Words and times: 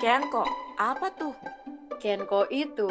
Kenko, 0.00 0.48
apa 0.80 1.12
tuh? 1.12 1.36
Kenko 2.00 2.48
itu 2.48 2.88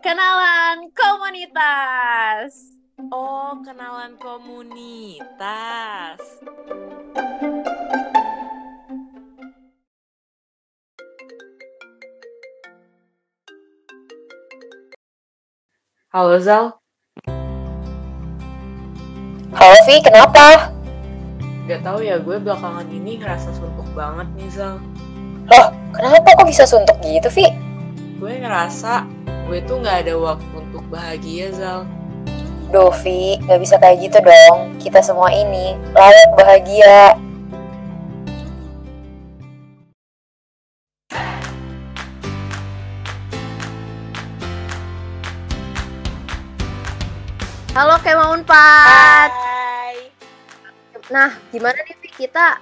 kenalan 0.00 0.88
komunitas. 0.96 2.80
Oh, 3.12 3.60
kenalan 3.60 4.16
komunitas. 4.16 6.16
Halo 16.08 16.40
Zal, 16.40 16.80
Halo 19.52 19.76
Vi, 19.84 20.00
kenapa? 20.00 20.72
gak 21.68 21.84
tahu 21.84 22.00
ya 22.00 22.16
gue 22.16 22.40
belakangan 22.40 22.88
ini 22.88 23.20
ngerasa 23.20 23.52
suntuk 23.54 23.86
banget 23.92 24.24
nih 24.40 24.48
Zal. 24.48 24.80
Loh, 25.50 25.74
kenapa 25.90 26.38
kok 26.38 26.46
bisa 26.46 26.62
suntuk 26.62 26.94
gitu 27.02 27.26
Vi? 27.34 27.50
Gue 28.22 28.38
ngerasa 28.38 29.02
gue 29.50 29.58
tuh 29.66 29.82
gak 29.82 30.06
ada 30.06 30.14
waktu 30.14 30.46
untuk 30.54 30.86
bahagia 30.86 31.50
Zal. 31.50 31.90
Duh 32.70 32.94
Vi, 33.02 33.34
gak 33.50 33.58
bisa 33.58 33.74
kayak 33.82 33.98
gitu 33.98 34.22
dong. 34.22 34.78
Kita 34.78 35.02
semua 35.02 35.34
ini 35.34 35.74
layak 35.90 36.30
bahagia. 36.38 37.18
Halo 47.74 47.98
Kema 48.06 48.38
Unpad. 48.38 49.30
Hai. 49.34 50.14
Nah, 51.10 51.34
gimana 51.50 51.82
nih 51.82 51.98
Vi? 51.98 52.08
Kita 52.22 52.54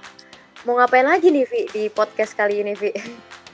mau 0.67 0.75
ngapain 0.75 1.07
lagi 1.07 1.31
nih 1.31 1.45
Vi 1.47 1.61
di 1.71 1.83
podcast 1.87 2.35
kali 2.35 2.59
ini 2.59 2.75
Vi? 2.75 2.91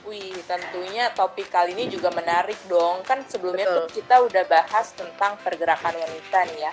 Wih, 0.06 0.38
tentunya 0.46 1.10
topik 1.14 1.50
kali 1.50 1.74
ini 1.74 1.90
juga 1.90 2.14
menarik 2.14 2.58
dong. 2.70 3.02
Kan 3.02 3.26
sebelumnya 3.26 3.66
Betul. 3.66 3.78
tuh 3.78 3.86
kita 4.02 4.14
udah 4.22 4.44
bahas 4.46 4.94
tentang 4.94 5.34
pergerakan 5.42 5.94
wanita 5.98 6.38
nih 6.50 6.58
ya. 6.62 6.72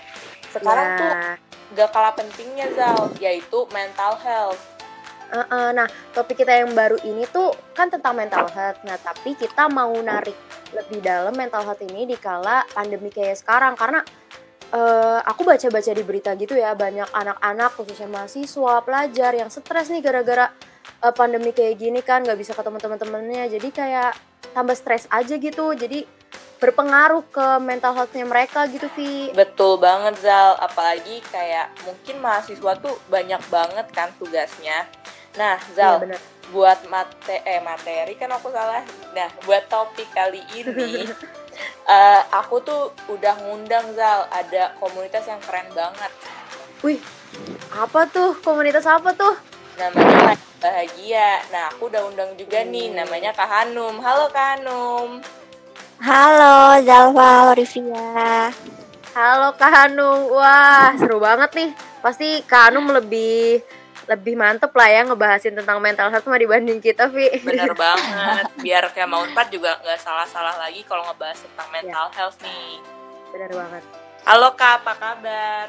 Sekarang 0.53 0.87
tuh 1.01 1.09
Ya. 1.09 1.33
gak 1.73 1.89
kalah 1.89 2.13
pentingnya 2.13 2.69
Zal, 2.77 3.09
yaitu 3.17 3.65
mental 3.73 4.13
health. 4.21 4.61
Eh, 5.33 5.41
eh, 5.41 5.69
nah, 5.73 5.89
topik 6.13 6.45
kita 6.45 6.61
yang 6.61 6.77
baru 6.77 7.01
ini 7.01 7.25
tuh 7.33 7.49
kan 7.73 7.89
tentang 7.89 8.13
mental 8.13 8.45
health. 8.53 8.77
Nah, 8.85 9.01
tapi 9.01 9.33
kita 9.33 9.65
mau 9.65 9.89
narik 9.97 10.37
lebih 10.69 11.01
dalam 11.01 11.33
mental 11.33 11.65
health 11.65 11.81
ini 11.81 12.05
di 12.05 12.13
kala 12.21 12.61
pandemi 12.69 13.09
kayak 13.09 13.41
sekarang 13.41 13.73
karena 13.73 14.05
eh, 14.73 15.19
aku 15.21 15.45
baca-baca 15.45 15.91
di 15.93 16.03
berita 16.03 16.33
gitu 16.33 16.57
ya 16.57 16.73
banyak 16.73 17.07
anak-anak 17.13 17.71
khususnya 17.77 18.09
mahasiswa, 18.09 18.81
pelajar 18.81 19.31
yang 19.37 19.47
stres 19.47 19.93
nih 19.93 20.01
gara-gara 20.01 20.49
eh, 20.99 21.13
pandemi 21.13 21.53
kayak 21.53 21.77
gini 21.77 22.01
kan 22.01 22.25
nggak 22.25 22.39
bisa 22.39 22.51
ketemu 22.51 22.81
teman-temannya. 22.81 23.43
Jadi 23.47 23.69
kayak 23.69 24.11
tambah 24.51 24.73
stres 24.73 25.05
aja 25.07 25.37
gitu. 25.37 25.71
Jadi 25.73 26.03
berpengaruh 26.57 27.27
ke 27.27 27.47
mental 27.59 27.91
health-nya 27.91 28.23
mereka 28.23 28.63
gitu 28.71 28.87
Vi. 28.95 29.35
Betul 29.35 29.83
banget 29.83 30.15
Zal, 30.23 30.55
apalagi 30.55 31.19
kayak 31.27 31.75
mungkin 31.83 32.23
mahasiswa 32.23 32.71
tuh 32.79 32.95
banyak 33.11 33.43
banget 33.51 33.83
kan 33.91 34.15
tugasnya. 34.15 34.87
Nah 35.35 35.59
Iya 35.59 35.75
Zal, 35.75 35.93
benar. 35.99 36.19
buat 36.55 36.79
mate 36.87 37.43
eh 37.43 37.59
materi 37.59 38.15
kan 38.15 38.31
aku 38.31 38.47
salah. 38.47 38.79
Nah 39.11 39.27
buat 39.43 39.67
topik 39.67 40.07
kali 40.15 40.39
ini, 40.55 41.03
eh, 41.89 42.21
aku 42.31 42.61
tuh 42.61 42.91
udah 43.09 43.33
ngundang 43.43 43.93
Zal, 43.93 44.27
ada 44.29 44.75
komunitas 44.79 45.25
yang 45.27 45.41
keren 45.43 45.67
banget. 45.73 46.11
Wih, 46.83 46.99
apa 47.73 48.05
tuh? 48.11 48.35
Komunitas 48.43 48.83
apa 48.85 49.15
tuh? 49.15 49.35
Namanya 49.79 50.37
Bahagia. 50.63 51.43
Nah 51.51 51.67
aku 51.75 51.91
udah 51.91 52.07
undang 52.07 52.31
juga 52.39 52.63
nih, 52.63 52.95
namanya 52.95 53.35
Kak 53.35 53.51
Hanum. 53.51 53.99
Halo 53.99 54.31
Kak 54.31 54.55
Hanum. 54.55 55.19
Halo 55.99 56.79
Zalfa 56.83 57.51
Olivia. 57.51 58.51
Halo 59.11 59.53
Kak 59.59 59.71
Hanum, 59.71 60.31
wah 60.31 60.95
seru 60.95 61.19
banget 61.19 61.51
nih. 61.53 61.69
Pasti 61.99 62.39
Kak 62.47 62.71
Hanum 62.71 62.95
lebih 62.95 63.59
lebih 64.03 64.35
mantep 64.35 64.71
lah 64.75 64.89
ya 64.89 65.01
ngebahasin 65.07 65.55
tentang 65.55 65.79
mental 65.79 66.11
health 66.11 66.27
mah 66.27 66.39
dibanding 66.39 66.79
kita, 66.79 67.07
Vi. 67.07 67.39
Bener 67.41 67.71
banget. 67.83 68.45
Biar 68.59 68.83
kayak 68.91 69.07
mau 69.07 69.23
Unpad 69.23 69.47
juga 69.49 69.79
nggak 69.79 69.99
salah-salah 69.99 70.59
lagi 70.59 70.83
kalau 70.83 71.07
ngebahas 71.07 71.39
tentang 71.39 71.67
mental 71.71 72.07
health 72.11 72.37
nih. 72.43 72.79
Bener 73.31 73.51
banget. 73.51 73.83
Halo 74.23 74.55
Kak, 74.55 74.83
apa 74.83 74.93
kabar? 74.95 75.67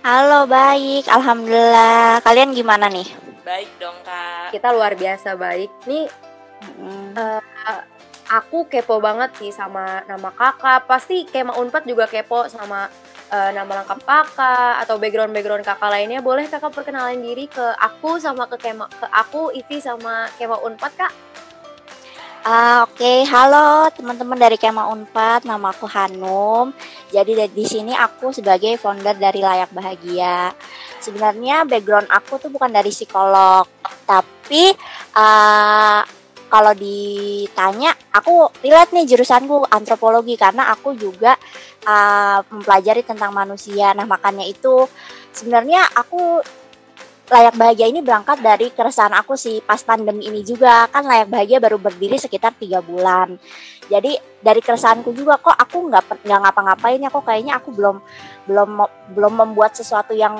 Halo 0.00 0.48
baik, 0.48 1.04
alhamdulillah. 1.12 2.24
Kalian 2.24 2.56
gimana 2.56 2.88
nih? 2.88 3.08
Baik 3.44 3.68
dong 3.76 3.96
Kak. 4.04 4.52
Kita 4.52 4.72
luar 4.72 4.96
biasa 4.96 5.36
baik. 5.36 5.68
Nih 5.84 6.08
Mm, 6.60 7.16
aku 8.28 8.68
kepo 8.68 9.00
banget 9.00 9.32
sih 9.40 9.48
sama 9.48 10.04
nama 10.04 10.28
kakak. 10.28 10.84
Pasti 10.84 11.24
Kema 11.24 11.56
Unpad 11.56 11.88
juga 11.88 12.04
kepo 12.04 12.46
sama 12.52 12.92
eh, 13.30 13.50
nama 13.54 13.82
lengkap 13.82 14.00
kakak 14.02 14.74
atau 14.84 14.98
background-background 14.98 15.62
kakak 15.62 15.90
lainnya. 15.90 16.20
Boleh 16.20 16.50
kakak 16.50 16.74
perkenalan 16.74 17.22
diri 17.22 17.46
ke 17.46 17.62
aku 17.78 18.18
sama 18.18 18.50
ke 18.50 18.58
Kema, 18.58 18.90
ke 18.90 19.06
aku, 19.06 19.54
Ivi 19.54 19.78
sama 19.78 20.26
Kema 20.36 20.58
Unpad 20.60 20.92
kak? 20.98 21.12
ah, 22.40 22.88
Oke, 22.88 23.24
halo 23.28 23.92
teman-teman 23.94 24.36
dari 24.36 24.58
Kema 24.58 24.90
Unpad. 24.90 25.46
Nama 25.46 25.66
aku 25.70 25.86
Hanum. 25.86 26.74
Jadi 27.10 27.38
di 27.50 27.64
sini 27.66 27.92
aku 27.94 28.34
sebagai 28.34 28.74
founder 28.78 29.14
dari 29.14 29.40
Layak 29.42 29.70
Bahagia. 29.70 30.50
Sebenarnya 31.00 31.64
background 31.64 32.10
aku 32.12 32.36
tuh 32.36 32.50
bukan 32.52 32.68
dari 32.68 32.92
psikolog, 32.92 33.64
tapi 34.04 34.68
ah, 35.16 36.04
kalau 36.50 36.74
ditanya, 36.74 37.94
aku 38.10 38.50
relate 38.66 38.90
nih 38.90 39.06
jurusanku 39.06 39.70
antropologi 39.70 40.34
karena 40.34 40.66
aku 40.74 40.98
juga 40.98 41.38
ah, 41.86 42.40
mempelajari 42.48 43.02
tentang 43.04 43.32
manusia. 43.32 43.92
Nah 43.94 44.06
makanya 44.08 44.44
itu 44.44 44.88
sebenarnya 45.32 45.86
aku 45.94 46.42
layak 47.30 47.54
bahagia 47.54 47.86
ini 47.86 48.02
berangkat 48.02 48.42
dari 48.42 48.74
keresahan 48.74 49.14
aku 49.14 49.38
sih 49.38 49.62
pas 49.62 49.78
pandemi 49.86 50.26
ini 50.26 50.42
juga 50.42 50.90
kan 50.90 51.06
layak 51.06 51.30
bahagia 51.30 51.62
baru 51.62 51.78
berdiri 51.78 52.18
sekitar 52.18 52.58
tiga 52.58 52.82
bulan 52.82 53.38
jadi 53.86 54.18
dari 54.42 54.58
keresahanku 54.58 55.14
juga 55.14 55.38
kok 55.38 55.54
aku 55.54 55.94
nggak 55.94 56.26
nggak 56.26 56.40
ngapa-ngapain 56.42 56.98
ya 56.98 57.06
kok 57.06 57.22
kayaknya 57.22 57.62
aku 57.62 57.70
belum 57.70 58.02
belum 58.50 58.70
belum 59.14 59.32
membuat 59.46 59.78
sesuatu 59.78 60.10
yang 60.10 60.34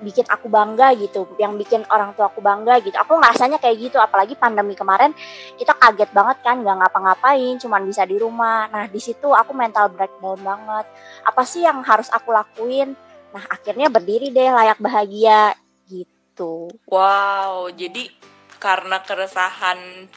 bikin 0.00 0.26
aku 0.26 0.48
bangga 0.48 0.96
gitu 0.96 1.28
yang 1.36 1.54
bikin 1.60 1.84
orang 1.92 2.16
tua 2.16 2.32
aku 2.32 2.40
bangga 2.40 2.80
gitu. 2.80 2.96
Aku 2.96 3.20
ngerasanya 3.20 3.60
kayak 3.60 3.76
gitu 3.78 3.96
apalagi 4.00 4.34
pandemi 4.34 4.72
kemarin 4.74 5.12
kita 5.60 5.76
kaget 5.76 6.10
banget 6.10 6.36
kan 6.40 6.60
nggak 6.64 6.76
ngapa-ngapain 6.80 7.60
cuman 7.60 7.84
bisa 7.84 8.02
di 8.08 8.16
rumah. 8.16 8.66
Nah 8.72 8.88
di 8.88 8.98
situ 8.98 9.30
aku 9.30 9.52
mental 9.52 9.92
breakdown 9.92 10.40
banget. 10.40 10.86
Apa 11.24 11.44
sih 11.44 11.62
yang 11.62 11.84
harus 11.84 12.08
aku 12.08 12.32
lakuin? 12.32 12.96
Nah 13.30 13.44
akhirnya 13.46 13.92
berdiri 13.92 14.32
deh 14.34 14.50
layak 14.50 14.80
bahagia 14.80 15.54
gitu. 15.86 16.72
Wow, 16.88 17.68
jadi 17.70 18.08
karena 18.60 19.00
keresahan 19.00 20.08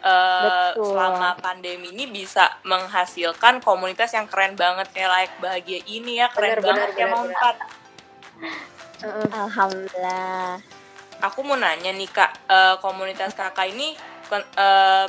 Betul. 0.00 0.96
selama 0.96 1.36
pandemi 1.36 1.92
ini 1.92 2.08
bisa 2.08 2.48
menghasilkan 2.64 3.60
komunitas 3.60 4.16
yang 4.16 4.24
keren 4.32 4.56
banget 4.56 4.88
kayak 4.96 5.10
layak 5.12 5.32
bahagia 5.44 5.80
ini 5.84 6.24
ya 6.24 6.32
keren 6.32 6.56
Bener, 6.56 6.64
banget 6.64 6.88
bener, 6.96 7.00
ya 7.00 7.06
bener. 7.12 7.56
Alhamdulillah. 9.04 10.60
Aku 11.20 11.44
mau 11.44 11.56
nanya 11.56 11.92
nih 11.92 12.08
kak, 12.08 12.32
eh, 12.48 12.74
komunitas 12.80 13.36
kakak 13.36 13.72
ini 13.72 13.92
eh, 14.32 15.06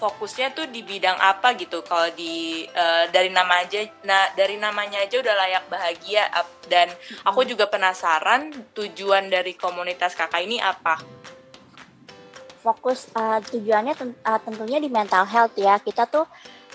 fokusnya 0.00 0.56
tuh 0.56 0.66
di 0.72 0.82
bidang 0.82 1.16
apa 1.20 1.52
gitu? 1.56 1.84
Kalau 1.84 2.08
di 2.16 2.64
eh, 2.64 3.04
dari 3.12 3.28
nama 3.28 3.60
aja, 3.60 3.80
nah 4.04 4.32
dari 4.32 4.56
namanya 4.56 5.04
aja 5.04 5.20
udah 5.20 5.34
layak 5.36 5.64
bahagia 5.68 6.28
dan 6.68 6.88
aku 7.24 7.44
juga 7.44 7.68
penasaran 7.68 8.52
tujuan 8.72 9.28
dari 9.28 9.52
komunitas 9.56 10.16
kakak 10.16 10.44
ini 10.44 10.60
apa? 10.60 11.22
fokus 12.62 13.10
uh, 13.18 13.42
tujuannya 13.42 13.94
ten- 13.98 14.18
uh, 14.22 14.38
tentunya 14.38 14.78
di 14.78 14.86
mental 14.86 15.26
health 15.26 15.58
ya. 15.58 15.82
Kita 15.82 16.06
tuh 16.06 16.24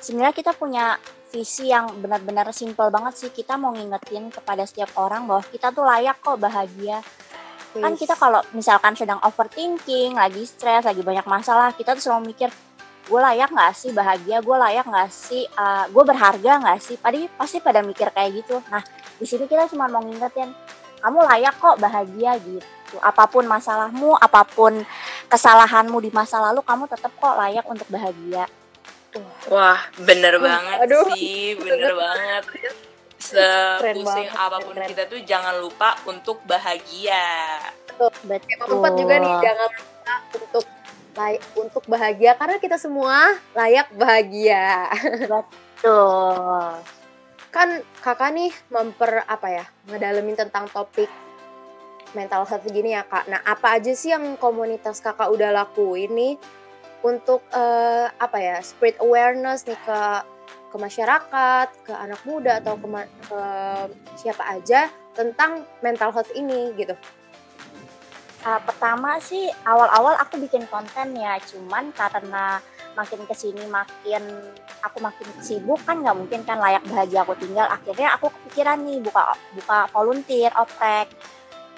sebenarnya 0.04 0.36
kita 0.36 0.52
punya 0.52 1.00
visi 1.32 1.70
yang 1.70 1.92
benar-benar 2.00 2.50
simple 2.56 2.88
banget 2.88 3.14
sih. 3.16 3.30
Kita 3.32 3.60
mau 3.60 3.76
ngingetin 3.76 4.32
kepada 4.32 4.64
setiap 4.64 4.96
orang 4.98 5.28
bahwa 5.28 5.44
kita 5.44 5.72
tuh 5.76 5.84
layak 5.84 6.18
kok 6.24 6.40
bahagia. 6.40 7.04
Kan 7.78 7.94
Wis. 7.94 8.00
kita 8.00 8.16
kalau 8.18 8.42
misalkan 8.56 8.96
sedang 8.98 9.20
overthinking 9.22 10.18
lagi 10.18 10.48
stres 10.48 10.88
lagi 10.88 11.04
banyak 11.04 11.28
masalah 11.30 11.76
kita 11.76 11.94
tuh 12.00 12.02
selalu 12.10 12.34
mikir 12.34 12.50
gue 13.08 13.20
layak 13.20 13.50
nggak 13.52 13.74
sih 13.76 13.92
bahagia? 13.94 14.40
Gue 14.42 14.58
layak 14.58 14.86
nggak 14.88 15.10
sih 15.12 15.44
uh, 15.56 15.86
gue 15.92 16.04
berharga 16.04 16.52
nggak 16.64 16.80
sih? 16.80 16.96
Pasti 16.98 17.22
pasti 17.36 17.58
pada 17.60 17.84
mikir 17.84 18.10
kayak 18.12 18.44
gitu. 18.44 18.64
Nah 18.72 18.82
di 19.20 19.26
sini 19.28 19.46
kita 19.46 19.68
cuma 19.72 19.92
mau 19.92 20.02
ngingetin 20.02 20.52
kamu 21.04 21.20
layak 21.28 21.54
kok 21.60 21.78
bahagia 21.78 22.40
gitu. 22.42 22.98
Apa 23.04 23.28
pun 23.28 23.44
masalahmu 23.46 24.16
apa 24.16 24.48
pun 24.48 24.74
kesalahanmu 25.28 26.00
di 26.00 26.10
masa 26.10 26.40
lalu 26.40 26.64
kamu 26.64 26.88
tetap 26.88 27.12
kok 27.20 27.36
layak 27.36 27.68
untuk 27.68 27.86
bahagia 27.92 28.48
Wah, 29.48 29.80
bener 29.98 30.36
banget 30.38 30.78
aduh. 30.88 31.08
sih, 31.16 31.56
bener 31.56 31.96
banget. 31.96 32.44
Keren 33.18 33.96
Sepusing 33.98 34.30
apa 34.30 34.58
pun 34.62 34.78
keren. 34.78 34.88
kita 34.94 35.04
tuh 35.10 35.20
jangan 35.26 35.58
lupa 35.58 35.98
untuk 36.06 36.38
bahagia. 36.46 37.58
Kema 37.98 38.66
Unpad 38.70 38.94
juga 38.94 39.16
nih 39.18 39.34
jangan 39.42 39.70
lupa 39.74 40.14
untuk 40.38 40.66
layak 41.18 41.44
untuk 41.58 41.84
bahagia 41.90 42.32
karena 42.38 42.58
kita 42.62 42.78
semua 42.78 43.34
layak 43.58 43.90
bahagia. 43.98 44.94
Tuh. 45.82 46.78
kan 47.48 47.82
kakak 48.06 48.38
nih 48.38 48.54
memper 48.70 49.26
apa 49.26 49.48
ya 49.50 49.66
ngedalemin 49.90 50.38
tentang 50.38 50.70
topik 50.70 51.10
mental 52.14 52.46
health 52.46 52.70
gini 52.70 52.94
ya 52.94 53.02
kak. 53.02 53.26
Nah 53.26 53.42
apa 53.42 53.82
aja 53.82 53.98
sih 53.98 54.14
yang 54.14 54.38
komunitas 54.38 55.02
kakak 55.02 55.34
udah 55.34 55.50
lakuin 55.50 56.12
nih 56.14 56.34
untuk 57.08 57.40
eh, 57.56 58.12
apa 58.12 58.38
ya 58.38 58.60
spread 58.60 59.00
awareness 59.00 59.64
nih 59.64 59.80
ke 59.88 60.00
ke 60.68 60.76
masyarakat, 60.76 61.68
ke 61.88 61.94
anak 61.96 62.20
muda 62.28 62.60
atau 62.60 62.76
ke, 62.76 62.88
ke 63.32 63.42
siapa 64.20 64.44
aja 64.52 64.92
tentang 65.16 65.64
mental 65.80 66.12
health 66.12 66.32
ini 66.36 66.76
gitu. 66.76 66.94
Uh, 68.46 68.62
pertama 68.64 69.18
sih 69.20 69.50
awal-awal 69.66 70.16
aku 70.22 70.40
bikin 70.40 70.64
konten 70.70 71.18
ya, 71.18 71.40
cuman 71.42 71.90
karena 71.96 72.62
makin 72.96 73.26
ke 73.28 73.36
sini 73.36 73.66
makin 73.68 74.24
aku 74.82 75.04
makin 75.04 75.28
sibuk 75.42 75.82
kan 75.84 76.00
nggak 76.00 76.16
mungkin 76.16 76.42
kan 76.46 76.62
layak 76.62 76.86
bahagia 76.86 77.26
aku 77.26 77.34
tinggal. 77.40 77.68
Akhirnya 77.68 78.14
aku 78.16 78.30
kepikiran 78.30 78.84
nih 78.84 79.02
buka 79.02 79.36
buka 79.58 79.88
volunteer, 79.92 80.52
oprek. 80.56 81.10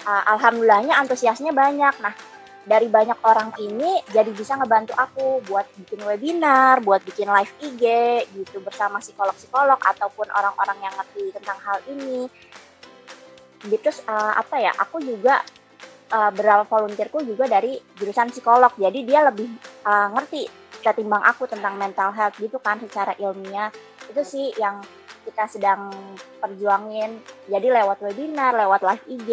Uh, 0.03 0.23
alhamdulillahnya 0.35 0.95
antusiasnya 0.95 1.51
banyak. 1.51 1.95
Nah 2.03 2.13
dari 2.67 2.91
banyak 2.91 3.19
orang 3.23 3.55
ini 3.61 4.03
jadi 4.11 4.29
bisa 4.35 4.59
ngebantu 4.59 4.93
aku 4.97 5.41
buat 5.47 5.65
bikin 5.79 6.03
webinar, 6.05 6.83
buat 6.83 7.01
bikin 7.01 7.31
live 7.31 7.53
IG 7.63 7.83
gitu 8.35 8.59
bersama 8.61 8.99
psikolog-psikolog 8.99 9.79
ataupun 9.79 10.27
orang-orang 10.31 10.77
yang 10.83 10.93
ngerti 10.99 11.33
tentang 11.33 11.57
hal 11.63 11.79
ini. 11.87 12.27
Gitu 13.63 13.89
uh, 14.07 14.33
apa 14.39 14.55
ya? 14.59 14.71
Aku 14.75 15.03
juga 15.03 15.43
uh, 16.13 16.29
beberapa 16.33 16.65
volunteerku 16.65 17.21
juga 17.23 17.45
dari 17.45 17.77
jurusan 17.97 18.33
psikolog 18.33 18.73
jadi 18.75 18.99
dia 19.05 19.19
lebih 19.25 19.49
uh, 19.85 20.09
ngerti 20.17 20.49
ketimbang 20.79 21.23
aku 21.27 21.45
tentang 21.45 21.75
mental 21.75 22.09
health 22.15 22.35
gitu 22.39 22.57
kan 22.59 22.79
secara 22.79 23.13
ilmiah 23.19 23.69
itu 24.09 24.21
sih 24.23 24.47
yang 24.55 24.79
kita 25.27 25.45
sedang 25.51 25.91
perjuangin 26.39 27.19
jadi 27.51 27.83
lewat 27.83 27.99
webinar 28.01 28.55
lewat 28.55 28.81
live 28.81 29.05
IG 29.05 29.29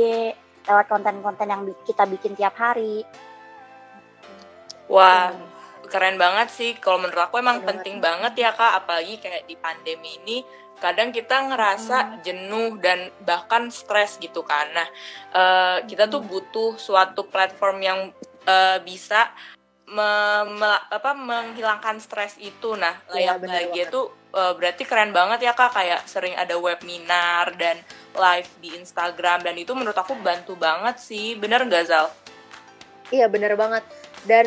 lewat 0.66 0.86
konten-konten 0.90 1.48
yang 1.48 1.62
kita 1.86 2.04
bikin 2.04 2.34
tiap 2.34 2.58
hari 2.58 3.06
Wah, 4.86 5.34
keren 5.90 6.14
banget 6.18 6.48
sih. 6.50 6.78
Kalau 6.78 7.02
menurut 7.02 7.26
aku 7.26 7.42
emang 7.42 7.62
Keren 7.62 7.82
penting 7.82 7.96
banget 7.98 8.38
ya 8.38 8.50
kak, 8.54 8.86
apalagi 8.86 9.18
kayak 9.18 9.46
di 9.50 9.58
pandemi 9.58 10.18
ini. 10.22 10.38
Kadang 10.76 11.08
kita 11.08 11.48
ngerasa 11.48 12.20
jenuh 12.20 12.76
dan 12.78 13.08
bahkan 13.24 13.72
stres 13.72 14.20
gitu 14.20 14.44
kan. 14.44 14.68
Nah, 14.76 14.88
eh, 15.32 15.78
kita 15.88 16.06
tuh 16.06 16.20
butuh 16.22 16.76
suatu 16.76 17.26
platform 17.26 17.78
yang 17.82 18.00
eh, 18.46 18.78
bisa 18.84 19.32
me- 19.86 20.46
me- 20.52 20.84
apa 20.88 21.10
menghilangkan 21.12 21.98
stres 21.98 22.34
itu. 22.36 22.74
Nah, 22.74 22.98
Iya, 23.08 23.34
layak 23.34 23.36
bener 23.38 23.50
bahagia 23.50 23.70
banget. 23.86 23.94
tuh 23.94 24.06
eh, 24.32 24.52
berarti 24.52 24.82
keren 24.82 25.10
banget 25.10 25.38
ya 25.42 25.52
kak. 25.52 25.70
Kayak 25.72 26.00
sering 26.04 26.34
ada 26.34 26.54
webinar 26.54 27.54
dan 27.54 27.78
live 28.12 28.50
di 28.58 28.74
Instagram 28.74 29.42
dan 29.42 29.54
itu 29.54 29.72
menurut 29.72 29.94
aku 29.94 30.18
bantu 30.18 30.54
banget 30.54 30.98
sih. 30.98 31.34
Bener 31.34 31.62
nggak 31.62 31.86
Zal? 31.86 32.06
Iya 33.08 33.30
bener 33.30 33.54
banget 33.54 33.86
dan 34.26 34.46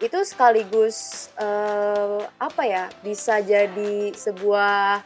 itu 0.00 0.18
sekaligus 0.24 1.28
eh, 1.36 2.20
apa 2.40 2.62
ya 2.64 2.88
bisa 3.00 3.38
jadi 3.38 4.08
sebuah 4.10 5.04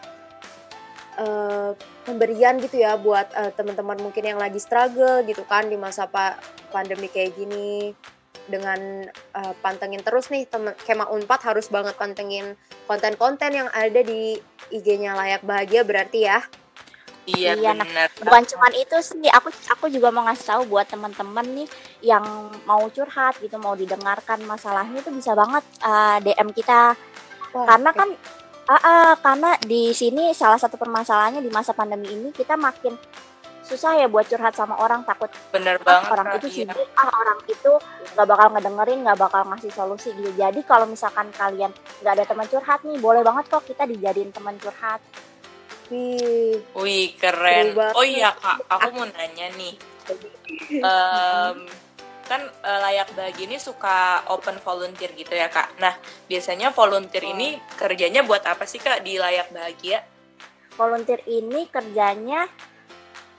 eh, 1.19 1.71
pemberian 2.05 2.57
gitu 2.59 2.79
ya 2.79 2.95
buat 2.95 3.27
eh, 3.35 3.51
teman-teman 3.53 3.99
mungkin 3.99 4.23
yang 4.23 4.39
lagi 4.39 4.59
struggle 4.59 5.27
gitu 5.27 5.43
kan 5.45 5.67
di 5.67 5.75
masa 5.75 6.07
pa- 6.07 6.39
pandemi 6.71 7.11
kayak 7.11 7.35
gini 7.35 7.93
dengan 8.49 9.07
eh, 9.13 9.55
pantengin 9.61 10.01
terus 10.03 10.33
nih 10.33 10.49
temen 10.49 10.73
Kema 10.83 11.07
Unpad 11.13 11.41
harus 11.45 11.69
banget 11.69 11.95
pantengin 11.95 12.57
konten-konten 12.89 13.53
yang 13.53 13.69
ada 13.71 14.01
di 14.03 14.41
IG-nya 14.73 15.15
layak 15.15 15.45
bahagia 15.45 15.85
berarti 15.85 16.27
ya 16.27 16.41
Iya, 17.29 17.61
Iya, 17.61 17.77
nah, 17.77 17.85
bener. 17.85 18.09
bukan 18.25 18.45
cuman 18.49 18.73
itu 18.73 18.97
sih 19.05 19.29
aku 19.29 19.53
aku 19.69 19.93
juga 19.93 20.09
mau 20.09 20.25
ngasih 20.25 20.49
tahu 20.49 20.63
buat 20.73 20.89
teman-teman 20.89 21.45
nih 21.61 21.69
yang 22.01 22.25
mau 22.65 22.81
curhat 22.89 23.37
gitu 23.45 23.61
mau 23.61 23.77
didengarkan 23.77 24.41
masalahnya 24.49 25.05
itu 25.05 25.13
bisa 25.13 25.37
banget 25.37 25.61
uh, 25.85 26.17
DM 26.25 26.49
kita 26.57 26.97
Wah, 27.53 27.65
karena 27.69 27.93
oke. 27.93 27.99
kan 28.01 28.09
ah, 28.73 28.81
ah, 28.81 29.13
karena 29.21 29.61
di 29.61 29.93
sini 29.93 30.33
salah 30.33 30.57
satu 30.57 30.81
permasalahannya 30.81 31.45
di 31.45 31.53
masa 31.53 31.77
pandemi 31.77 32.09
ini 32.09 32.33
kita 32.33 32.57
makin 32.57 32.97
susah 33.69 33.93
ya 33.95 34.07
buat 34.09 34.25
curhat 34.25 34.57
sama 34.57 34.75
orang 34.75 35.05
takut 35.05 35.29
Bener 35.53 35.77
ah, 35.77 35.85
banget. 35.85 36.09
orang 36.09 36.27
itu 36.35 36.47
Iya. 36.49 36.57
sibuk 36.65 36.89
ah 36.97 37.11
orang 37.13 37.39
itu 37.45 37.73
nggak 38.17 38.27
bakal 38.27 38.47
ngedengerin 38.51 38.99
nggak 39.05 39.19
bakal 39.21 39.43
ngasih 39.45 39.71
solusi 39.71 40.09
gitu 40.13 40.33
jadi 40.33 40.61
kalau 40.65 40.89
misalkan 40.89 41.29
kalian 41.31 41.69
nggak 42.01 42.13
ada 42.15 42.25
teman 42.25 42.49
curhat 42.49 42.81
nih 42.83 42.97
boleh 42.97 43.21
banget 43.21 43.45
kok 43.47 43.63
kita 43.63 43.85
dijadiin 43.85 44.33
teman 44.33 44.57
curhat 44.57 45.05
Wih, 45.89 46.61
Wih 46.77 47.17
keren. 47.17 47.73
Oh 47.97 48.05
iya 48.05 48.37
kak, 48.37 48.61
aku 48.69 48.93
mau 48.93 49.09
nanya 49.09 49.49
nih. 49.57 49.73
Em, 50.85 51.59
kan 52.25 52.41
eh, 52.45 52.79
layak 52.85 53.17
bahagia 53.17 53.49
ini 53.49 53.57
suka 53.57 54.21
open 54.29 54.61
volunteer 54.61 55.17
gitu 55.17 55.33
ya 55.33 55.49
kak. 55.49 55.81
Nah 55.81 55.97
biasanya 56.29 56.77
volunteer 56.77 57.25
ini 57.25 57.57
kerjanya 57.73 58.21
buat 58.21 58.45
apa 58.45 58.69
sih 58.69 58.77
kak 58.77 59.01
di 59.01 59.17
layak 59.17 59.49
bahagia? 59.49 60.05
volunteer 60.77 61.19
ini 61.27 61.67
kerjanya 61.67 62.47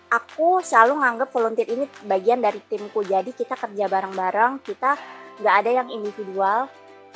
aku 0.09 0.59
selalu 0.65 0.99
nganggap 1.05 1.29
volunteer 1.29 1.69
ini 1.69 1.85
bagian 2.09 2.41
dari 2.41 2.59
timku. 2.65 3.05
Jadi 3.05 3.31
kita 3.33 3.53
kerja 3.53 3.85
bareng-bareng 3.85 4.61
kita 4.65 4.97
nggak 5.39 5.55
ada 5.65 5.71
yang 5.81 5.87
individual. 5.93 6.67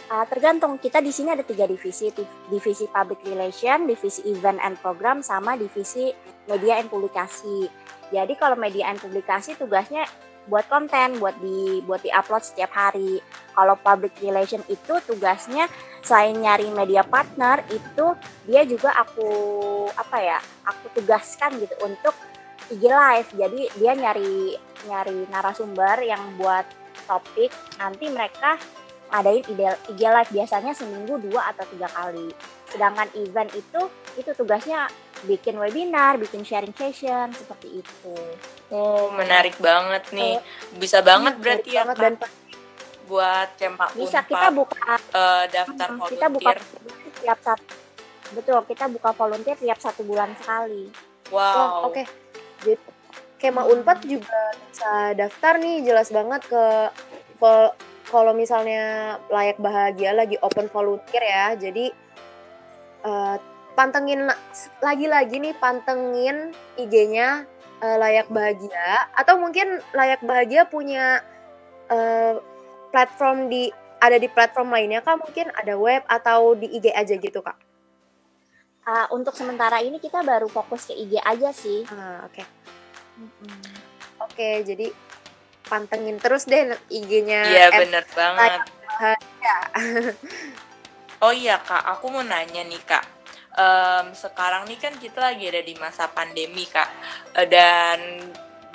Uh, 0.10 0.25
tergantung 0.25 0.75
kita 0.81 1.00
di 1.00 1.13
sini 1.13 1.34
ada 1.34 1.45
tiga 1.45 1.66
divisi. 1.66 2.13
Div- 2.13 2.50
divisi 2.50 2.86
public 2.90 3.25
relation 3.25 3.90
divisi 3.90 4.22
event 4.30 4.62
and 4.62 4.78
program 4.80 5.25
sama 5.25 5.57
divisi 5.57 6.13
media 6.45 6.78
and 6.80 6.90
publikasi. 6.90 7.69
Jadi 8.13 8.34
kalau 8.38 8.54
media 8.54 8.94
and 8.94 9.01
publikasi 9.01 9.57
tugasnya 9.57 10.06
buat 10.44 10.68
konten 10.68 11.24
buat 11.24 11.39
di 11.39 11.80
buat 11.88 12.04
di 12.04 12.12
upload 12.13 12.46
setiap 12.46 12.69
hari. 12.75 13.18
Kalau 13.54 13.78
public 13.80 14.18
relation 14.22 14.62
itu 14.69 14.98
tugasnya 15.07 15.69
selain 16.04 16.36
nyari 16.36 16.68
media 16.74 17.01
partner 17.06 17.63
itu 17.72 18.06
dia 18.44 18.68
juga 18.68 18.92
aku 18.98 19.30
apa 19.96 20.18
ya 20.19 20.39
aku 20.68 21.00
tugaskan 21.00 21.63
gitu 21.63 21.74
untuk 21.80 22.12
IG 22.71 22.83
live 22.86 23.30
jadi 23.36 23.62
dia 23.75 23.92
nyari 23.95 24.56
nyari 24.88 25.18
narasumber 25.27 26.00
yang 26.04 26.21
buat 26.39 26.63
topik 27.04 27.51
nanti 27.75 28.07
mereka 28.07 28.55
ngadain 29.12 29.43
ide 29.51 29.67
IG 29.91 30.01
live 30.01 30.32
biasanya 30.32 30.72
seminggu 30.72 31.20
dua 31.20 31.51
atau 31.51 31.65
tiga 31.70 31.88
kali 31.91 32.32
sedangkan 32.72 33.08
event 33.20 33.51
itu 33.53 33.82
itu 34.17 34.32
tugasnya 34.34 34.88
bikin 35.24 35.55
webinar 35.55 36.17
bikin 36.17 36.43
sharing 36.43 36.74
session 36.74 37.32
seperti 37.32 37.84
itu 37.84 38.15
Oh 38.74 39.13
menarik 39.13 39.53
banget 39.62 40.10
nih. 40.10 40.41
Bisa 40.82 41.05
banget 41.05 41.38
berarti 41.38 41.77
ya 41.77 41.86
banget 41.86 41.93
kak 41.93 42.01
dan 42.01 42.13
buat 43.05 43.48
cempak 43.60 43.89
bisa 43.93 44.20
Unpad, 44.24 44.29
kita 44.32 44.48
buka 44.50 44.93
eh, 44.98 45.46
daftar 45.51 45.88
Hmm, 45.93 46.10
kita 46.10 46.27
buka 46.32 46.51
volunteer. 46.58 46.58
volunteer 46.82 47.13
tiap 47.22 47.39
satu 47.43 47.74
betul 48.34 48.60
kita 48.65 48.86
buka 48.89 49.10
volunteer 49.13 49.58
tiap 49.62 49.77
satu 49.77 50.01
bulan 50.01 50.34
sekali 50.41 50.89
Wow. 51.32 51.39
Wah, 51.39 51.88
oke. 51.88 52.23
Jadi 52.63 52.79
Kema 53.43 53.67
Unpad 53.67 54.08
juga 54.08 54.55
bisa 54.55 55.12
daftar 55.20 55.60
nih 55.60 55.84
jelas 55.84 56.08
banget 56.15 56.48
ke 56.48 56.63
kalau 58.08 58.32
misalnya 58.32 59.17
layak 59.27 59.60
bahagia 59.60 60.15
lagi 60.15 60.39
open 60.39 60.72
volunteer 60.72 61.20
ya. 61.20 61.51
Jadi 61.60 61.91
eh, 63.03 63.38
pantengin 63.75 64.32
lagi-lagi 64.79 65.43
nih 65.43 65.55
pantengin 65.60 66.55
IG-nya 66.79 67.43
eh, 67.84 67.98
layak 68.00 68.32
bahagia 68.32 69.12
atau 69.17 69.36
mungkin 69.36 69.84
layak 69.91 70.24
bahagia 70.24 70.63
punya 70.63 71.20
eh, 71.91 72.39
platform 72.96 73.51
di 73.51 73.67
ada 74.03 74.20
di 74.20 74.27
platform 74.27 74.72
lainnya 74.72 75.00
kak 75.00 75.20
mungkin 75.20 75.48
ada 75.55 75.79
web 75.79 76.03
atau 76.08 76.55
di 76.55 76.67
IG 76.79 76.91
aja 76.96 77.15
gitu 77.20 77.39
kak. 77.43 77.55
Ah, 78.84 79.08
untuk 79.16 79.32
sementara 79.32 79.80
ini 79.80 79.96
kita 80.00 80.20
baru 80.28 80.52
fokus 80.52 80.92
ke 80.92 80.94
IG 80.94 81.16
aja 81.24 81.56
sih 81.56 81.88
Ah, 81.88 82.28
oke. 82.28 82.44
Oke, 84.24 84.63
jadi 84.68 84.92
pantengin 85.68 86.20
terus 86.20 86.44
deh 86.44 86.75
IG-nya. 86.92 87.42
Iya 87.48 87.68
bener 87.72 88.04
banget. 88.12 88.62
Oh 91.24 91.32
iya 91.32 91.56
kak, 91.63 91.80
aku 91.88 92.12
mau 92.12 92.20
nanya 92.20 92.68
nih 92.68 92.84
kak. 92.84 93.08
Em, 93.56 94.12
sekarang 94.12 94.68
nih 94.68 94.75
kan 94.75 94.92
kita 95.00 95.24
lagi 95.24 95.48
ada 95.48 95.63
di 95.63 95.72
masa 95.80 96.12
pandemi 96.12 96.68
kak, 96.68 96.92
Eh, 97.40 97.48
dan 97.48 98.28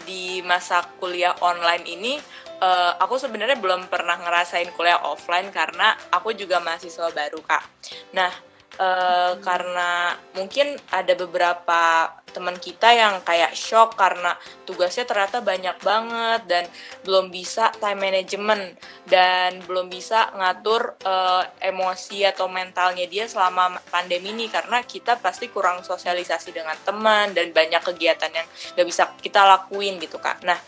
di 0.09 0.41
masa 0.41 0.81
kuliah 0.97 1.37
online 1.45 1.85
ini, 1.85 2.17
eh, 2.65 2.93
aku 3.05 3.21
sebenarnya 3.21 3.61
belum 3.61 3.93
pernah 3.93 4.17
ngerasain 4.17 4.73
kuliah 4.73 4.97
offline 5.05 5.53
karena 5.53 5.93
aku 6.09 6.33
juga 6.33 6.57
mahasiswa 6.65 7.13
baru 7.13 7.37
kak. 7.45 7.69
Nah, 8.17 8.33
uh, 8.79 9.37
karena 9.43 10.15
mungkin 10.39 10.79
ada 10.89 11.13
beberapa 11.19 12.15
teman 12.31 12.57
kita 12.61 12.93
yang 12.95 13.25
kayak 13.25 13.57
shock 13.57 13.97
karena 13.99 14.37
tugasnya 14.69 15.09
ternyata 15.09 15.41
banyak 15.41 15.77
banget 15.81 16.41
dan 16.47 16.65
belum 17.03 17.33
bisa 17.33 17.73
time 17.83 17.99
management 17.99 18.79
dan 19.09 19.59
belum 19.65 19.91
bisa 19.91 20.31
ngatur 20.37 20.95
uh, 21.03 21.43
emosi 21.59 22.29
atau 22.29 22.47
mentalnya 22.47 23.09
dia 23.09 23.27
selama 23.27 23.81
pandemi 23.91 24.31
ini 24.31 24.47
karena 24.53 24.85
kita 24.85 25.17
pasti 25.19 25.49
kurang 25.49 25.83
sosialisasi 25.83 26.53
dengan 26.53 26.77
teman 26.85 27.33
dan 27.33 27.51
banyak 27.51 27.81
kegiatan 27.81 28.31
yang 28.31 28.47
gak 28.77 28.87
bisa 28.87 29.09
kita 29.19 29.43
lakuin 29.43 29.97
gitu 29.99 30.21
kak. 30.21 30.45
Nah 30.45 30.61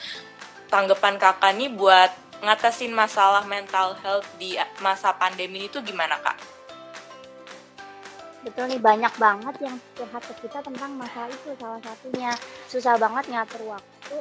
tanggapan 0.73 1.21
kakak 1.21 1.53
nih 1.55 1.71
buat 1.71 2.11
ngatasin 2.41 2.91
masalah 2.97 3.45
mental 3.45 3.95
health 4.01 4.27
di 4.41 4.57
masa 4.81 5.13
pandemi 5.13 5.69
itu 5.69 5.85
gimana 5.85 6.17
kak? 6.25 6.60
Betul 8.41 8.73
nih 8.73 8.81
banyak 8.81 9.13
banget 9.21 9.55
yang 9.61 9.77
curhat 9.93 10.25
ke 10.25 10.35
kita 10.49 10.65
tentang 10.65 10.97
masalah 10.97 11.29
itu. 11.29 11.53
Salah 11.61 11.81
satunya 11.85 12.33
susah 12.73 12.97
banget 12.97 13.25
ngatur 13.29 13.77
waktu 13.77 14.17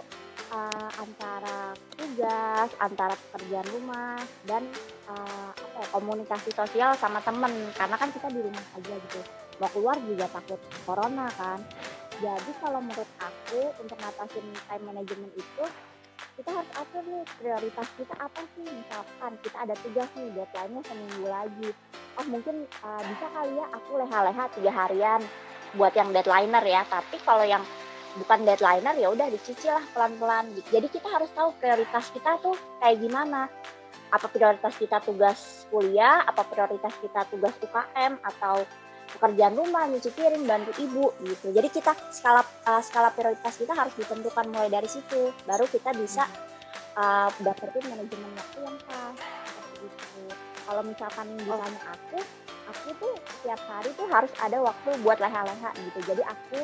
uh, 0.52 0.90
antara 1.00 1.72
tugas, 1.96 2.70
antara 2.84 3.16
pekerjaan 3.16 3.68
rumah 3.72 4.20
dan 4.44 4.68
uh, 5.08 5.52
apa 5.56 5.80
ya, 5.80 5.88
komunikasi 5.96 6.52
sosial 6.52 6.92
sama 7.00 7.24
temen. 7.24 7.72
Karena 7.80 7.96
kan 7.96 8.12
kita 8.12 8.28
di 8.28 8.44
rumah 8.44 8.66
aja 8.76 8.96
gitu. 9.00 9.22
Mau 9.64 9.72
keluar 9.72 9.96
juga 10.04 10.28
takut 10.28 10.60
corona 10.84 11.32
kan. 11.40 11.64
Jadi 12.20 12.52
kalau 12.60 12.84
menurut 12.84 13.08
aku 13.24 13.72
untuk 13.80 13.96
ngatasin 14.04 14.44
time 14.68 14.84
management 14.84 15.32
itu 15.40 15.64
kita 16.40 16.56
harus 16.56 16.72
atur 16.72 17.04
nih 17.04 17.24
prioritas 17.36 17.88
kita 18.00 18.16
apa 18.16 18.42
sih? 18.56 18.64
Misalkan 18.64 19.32
kita 19.44 19.58
ada 19.60 19.76
tugas 19.84 20.08
nih 20.16 20.32
deadline-nya 20.32 20.82
seminggu 20.88 21.26
lagi. 21.28 21.70
Oh 22.16 22.26
mungkin 22.32 22.64
uh, 22.80 23.02
bisa 23.04 23.28
kali 23.36 23.60
ya 23.60 23.66
aku 23.76 23.92
leha-leha 24.00 24.46
tiga 24.56 24.72
harian 24.72 25.22
buat 25.76 25.92
yang 26.00 26.16
deadlineer 26.16 26.64
ya. 26.64 26.82
Tapi 26.88 27.20
kalau 27.28 27.44
yang 27.44 27.60
bukan 28.16 28.48
deadlineer 28.48 28.96
ya 28.96 29.12
udah 29.12 29.28
dicicil 29.28 29.76
lah 29.76 29.84
pelan-pelan. 29.92 30.48
Jadi 30.72 30.88
kita 30.88 31.12
harus 31.12 31.28
tahu 31.36 31.52
prioritas 31.60 32.08
kita 32.16 32.40
tuh 32.40 32.56
kayak 32.80 33.04
gimana. 33.04 33.52
Apa 34.16 34.32
prioritas 34.32 34.80
kita 34.80 35.04
tugas 35.04 35.68
kuliah 35.68 36.24
apa 36.24 36.48
prioritas 36.48 36.96
kita 37.04 37.28
tugas 37.28 37.52
UKM 37.60 38.16
atau 38.24 38.64
pekerjaan 39.18 39.58
rumah, 39.58 39.90
nyuci 39.90 40.10
piring, 40.14 40.46
bantu 40.46 40.72
ibu 40.78 41.12
gitu. 41.26 41.50
Jadi 41.50 41.68
kita 41.74 41.92
skala 42.14 42.46
uh, 42.46 42.82
skala 42.84 43.10
prioritas 43.14 43.58
kita 43.58 43.74
harus 43.74 43.94
ditentukan 43.98 44.46
mulai 44.54 44.70
dari 44.70 44.86
situ. 44.86 45.34
Baru 45.44 45.66
kita 45.66 45.92
bisa 45.98 46.30
uh, 46.94 47.30
dapetin 47.42 47.86
manajemen 47.90 48.32
waktu 48.38 48.58
yang 48.62 48.78
pas. 48.86 49.18
Gitu. 49.80 50.22
Kalau 50.70 50.82
misalkan 50.86 51.28
ditanya 51.40 51.82
aku, 51.90 52.20
aku 52.70 52.88
tuh 53.02 53.14
setiap 53.40 53.62
hari 53.66 53.90
tuh 53.98 54.06
harus 54.12 54.30
ada 54.38 54.58
waktu 54.62 54.90
buat 55.02 55.18
leha-leha 55.18 55.70
gitu. 55.74 56.00
Jadi 56.14 56.22
aku 56.22 56.60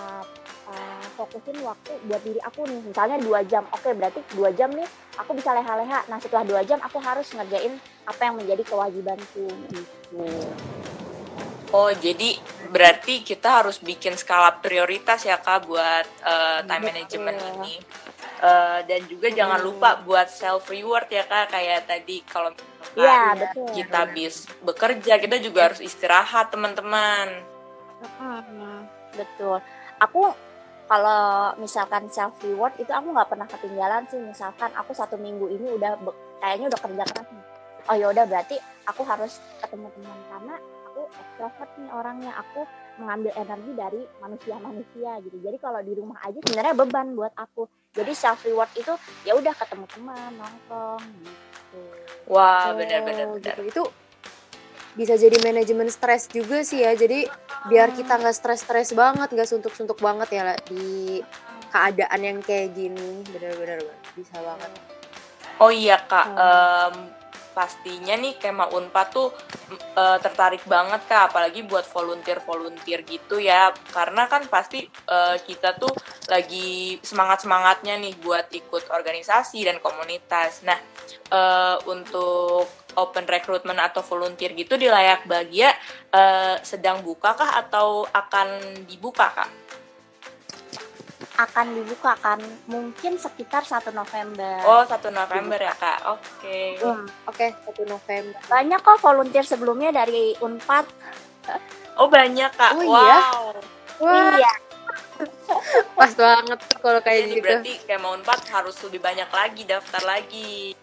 uh, 0.00 0.24
uh, 0.72 1.04
fokusin 1.20 1.60
waktu 1.60 1.92
buat 2.08 2.22
diri 2.24 2.40
aku 2.40 2.64
nih. 2.64 2.80
Misalnya 2.80 3.18
dua 3.20 3.44
jam, 3.44 3.68
oke 3.68 3.92
berarti 3.92 4.24
dua 4.32 4.54
jam 4.56 4.72
nih 4.72 4.88
aku 5.20 5.36
bisa 5.36 5.52
leha-leha. 5.52 6.08
Nah 6.08 6.18
setelah 6.22 6.48
dua 6.48 6.62
jam 6.64 6.80
aku 6.80 6.96
harus 7.02 7.28
ngerjain 7.36 7.76
apa 8.08 8.20
yang 8.24 8.34
menjadi 8.40 8.62
kewajibanku 8.64 9.44
gitu. 9.70 10.24
Oh, 11.72 11.88
jadi 11.88 12.36
berarti 12.68 13.24
kita 13.24 13.64
harus 13.64 13.80
bikin 13.80 14.12
skala 14.20 14.60
prioritas 14.60 15.24
ya 15.24 15.40
Kak 15.40 15.64
buat 15.64 16.06
uh, 16.20 16.60
time 16.68 16.84
management 16.84 17.40
ini. 17.56 17.80
Uh, 18.42 18.82
dan 18.90 19.06
juga 19.06 19.30
hmm. 19.30 19.38
jangan 19.38 19.60
lupa 19.62 20.02
buat 20.02 20.28
self 20.28 20.68
reward 20.68 21.08
ya 21.08 21.24
Kak 21.24 21.54
kayak 21.54 21.88
tadi 21.88 22.20
kalau 22.28 22.52
ya, 22.98 23.38
kita 23.72 24.04
habis 24.04 24.50
bekerja 24.60 25.16
kita 25.16 25.38
juga 25.40 25.72
harus 25.72 25.80
istirahat 25.80 26.52
teman-teman. 26.52 27.40
betul. 29.16 29.56
Aku 30.02 30.34
kalau 30.90 31.56
misalkan 31.56 32.10
self 32.12 32.36
reward 32.44 32.76
itu 32.76 32.92
aku 32.92 33.16
nggak 33.16 33.30
pernah 33.32 33.48
ketinggalan 33.48 34.04
sih 34.12 34.20
misalkan 34.20 34.68
aku 34.76 34.92
satu 34.92 35.16
minggu 35.16 35.48
ini 35.48 35.72
udah 35.78 35.96
kayaknya 36.42 36.68
udah 36.68 36.80
kerja 36.84 37.04
keras 37.08 37.28
nih. 37.32 37.46
Oh 37.88 37.96
ya 37.96 38.06
udah 38.12 38.24
berarti 38.28 38.60
aku 38.90 39.06
harus 39.06 39.40
ketemu 39.62 39.88
teman 39.94 40.18
karena 40.28 40.54
aku 40.92 41.08
extrovert 41.08 41.70
nih 41.80 41.90
orangnya. 41.90 42.32
Aku 42.36 42.60
mengambil 43.00 43.32
energi 43.40 43.72
dari 43.72 44.02
manusia-manusia 44.20 45.10
gitu. 45.24 45.36
Jadi 45.40 45.56
kalau 45.56 45.80
di 45.80 45.92
rumah 45.96 46.20
aja 46.20 46.36
sebenarnya 46.44 46.74
beban 46.76 47.16
buat 47.16 47.32
aku. 47.32 47.64
Jadi 47.96 48.12
self 48.12 48.44
reward 48.44 48.68
itu 48.76 48.92
ya 49.24 49.32
udah 49.32 49.52
ketemu 49.56 49.84
teman 49.88 50.30
nongkrong 50.36 51.04
gitu. 51.24 51.80
Wah 52.28 52.76
benar-benar 52.76 53.26
oh, 53.32 53.40
gitu. 53.40 53.62
itu 53.64 53.82
bisa 54.92 55.16
jadi 55.16 55.40
manajemen 55.40 55.88
stres 55.88 56.28
juga 56.28 56.60
sih 56.60 56.84
ya. 56.84 56.92
Jadi 56.92 57.24
biar 57.72 57.96
kita 57.96 58.20
nggak 58.20 58.36
stres-stres 58.36 58.92
banget 58.92 59.32
nggak 59.32 59.48
suntuk-suntuk 59.48 59.96
banget 59.96 60.28
ya 60.36 60.52
di 60.68 61.20
keadaan 61.72 62.20
yang 62.20 62.38
kayak 62.44 62.76
gini. 62.76 63.24
Benar-benar 63.32 63.80
bisa 64.12 64.36
banget. 64.44 64.70
Oh 65.56 65.72
iya 65.72 65.96
kak 66.04 66.26
hmm. 66.28 66.36
um, 66.36 66.94
pastinya 67.52 68.16
nih 68.18 68.36
Kema 68.40 68.72
Unpad 68.72 69.08
tuh 69.12 69.28
e, 69.72 70.04
tertarik 70.20 70.64
banget 70.66 71.04
kak. 71.06 71.32
Apalagi 71.32 71.62
buat 71.64 71.86
volunteer-volunteer 71.88 73.06
gitu 73.06 73.38
ya. 73.38 73.70
Karena 73.92 74.26
kan 74.26 74.44
pasti 74.48 74.84
e, 74.88 75.18
kita 75.46 75.78
tuh 75.78 75.92
lagi 76.28 76.98
semangat-semangatnya 77.04 78.00
nih 78.00 78.16
buat 78.18 78.50
ikut 78.50 78.90
organisasi 78.90 79.62
dan 79.62 79.78
komunitas. 79.78 80.64
Nah 80.66 80.80
e, 81.30 81.40
untuk 81.86 82.66
open 82.92 83.24
recruitment 83.24 83.80
atau 83.80 84.04
volunteer 84.04 84.52
gitu 84.52 84.76
di 84.76 84.88
layak 84.88 85.24
bahagia 85.24 85.72
e, 86.12 86.22
sedang 86.60 87.00
buka 87.00 87.32
kah 87.38 87.62
atau 87.62 88.04
akan 88.10 88.82
dibuka 88.84 89.32
kak? 89.32 89.61
Akan 91.32 91.66
dibuka 91.72 92.12
kan 92.20 92.40
mungkin 92.68 93.16
sekitar 93.16 93.64
1 93.64 93.88
November. 93.96 94.60
Oh, 94.68 94.84
1 94.84 95.08
November 95.08 95.56
ya, 95.56 95.72
Kak. 95.72 96.00
Oke. 96.12 96.20
Okay. 96.38 96.66
Hmm, 96.80 97.08
Oke, 97.24 97.56
okay, 97.56 97.84
1 97.84 97.88
November. 97.88 98.40
Banyak 98.52 98.80
kok 98.84 99.00
volunteer 99.00 99.44
sebelumnya 99.46 99.90
dari 99.96 100.36
Unpad. 100.44 100.86
Oh, 101.96 102.08
banyak, 102.12 102.50
Kak. 102.52 102.76
Oh, 102.76 102.84
wow. 102.84 103.00
Iya? 103.00 103.18
Wah. 104.04 104.34
Iya. 104.36 104.54
Pas 105.98 106.12
banget 106.12 106.58
tuh 106.68 106.78
kalau 106.82 107.00
kayak 107.00 107.20
Ini 107.24 107.34
gitu. 107.38 107.44
berarti 107.46 107.72
kayak 107.88 108.00
mau 108.02 108.12
Unpad 108.12 108.40
harus 108.52 108.76
lebih 108.84 109.00
banyak 109.00 109.30
lagi 109.32 109.62
daftar 109.64 110.02
lagi. 110.04 110.76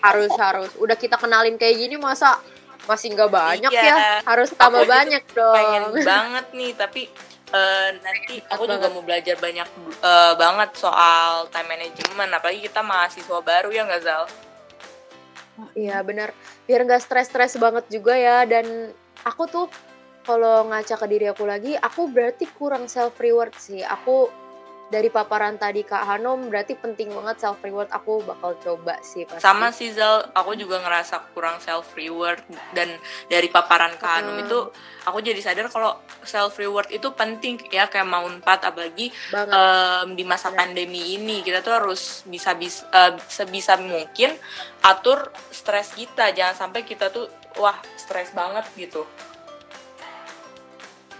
Harus 0.00 0.32
harus. 0.38 0.70
Udah 0.78 0.94
kita 0.94 1.18
kenalin 1.18 1.58
kayak 1.58 1.76
gini 1.76 1.96
masa 1.98 2.38
masih 2.86 3.12
nggak 3.12 3.30
banyak 3.30 3.72
iya. 3.74 3.84
ya? 3.84 3.96
Harus 4.22 4.54
tambah 4.54 4.86
Aku 4.86 4.90
banyak 4.90 5.24
dong. 5.34 5.56
Pengen 5.56 5.84
banget 6.06 6.46
nih, 6.54 6.70
tapi 6.78 7.02
uh, 7.52 7.88
nanti 8.02 8.42
aku 8.46 8.64
juga 8.66 8.88
mau 8.90 9.02
belajar 9.04 9.36
banyak 9.38 9.68
uh, 10.02 10.34
banget 10.38 10.70
soal 10.78 11.46
time 11.50 11.68
management 11.68 12.30
apalagi 12.32 12.66
kita 12.66 12.80
mahasiswa 12.82 13.38
baru 13.42 13.68
ya 13.70 13.86
nggak 13.86 14.02
Zal? 14.02 14.24
Iya 15.76 16.00
benar 16.00 16.32
biar 16.64 16.88
nggak 16.88 17.02
stres-stres 17.04 17.60
banget 17.60 17.84
juga 17.92 18.16
ya 18.16 18.48
dan 18.48 18.94
aku 19.26 19.44
tuh 19.50 19.66
kalau 20.24 20.68
ngaca 20.68 20.94
ke 20.96 21.06
diri 21.10 21.26
aku 21.28 21.44
lagi 21.44 21.76
aku 21.76 22.08
berarti 22.08 22.48
kurang 22.56 22.88
self 22.88 23.18
reward 23.20 23.52
sih. 23.58 23.84
Aku 23.84 24.32
dari 24.90 25.06
paparan 25.06 25.54
tadi 25.54 25.86
Kak 25.86 26.02
Hanom 26.02 26.50
berarti 26.50 26.74
penting 26.74 27.14
banget 27.14 27.38
self 27.38 27.62
reward 27.62 27.86
aku 27.94 28.26
bakal 28.26 28.58
coba 28.58 28.98
sih 29.00 29.22
pasti. 29.22 29.40
Sama 29.40 29.70
sih 29.70 29.94
Zal, 29.94 30.26
aku 30.34 30.58
juga 30.58 30.82
ngerasa 30.82 31.30
kurang 31.30 31.62
self 31.62 31.94
reward 31.94 32.42
dan 32.74 32.90
dari 33.30 33.46
paparan 33.46 33.94
Kak 33.94 34.10
Hanom 34.20 34.36
hmm. 34.36 34.44
itu 34.50 34.58
aku 35.06 35.18
jadi 35.22 35.38
sadar 35.38 35.70
kalau 35.70 35.94
self 36.26 36.58
reward 36.58 36.90
itu 36.90 37.06
penting 37.14 37.56
ya 37.70 37.86
kayak 37.86 38.10
mau 38.10 38.26
empat 38.26 38.66
apalagi 38.66 39.14
um, 39.32 40.18
di 40.18 40.26
masa 40.26 40.50
Bener. 40.50 40.58
pandemi 40.66 41.14
ini 41.16 41.40
kita 41.46 41.62
tuh 41.62 41.78
harus 41.78 42.26
bisa 42.26 42.58
bisa 42.58 42.84
uh, 42.90 43.14
sebisa 43.30 43.78
mungkin 43.78 44.34
atur 44.82 45.30
stres 45.54 45.94
kita 45.94 46.34
jangan 46.34 46.66
sampai 46.66 46.82
kita 46.82 47.14
tuh 47.14 47.30
wah 47.62 47.78
stres 47.94 48.34
banget 48.34 48.66
gitu. 48.74 49.06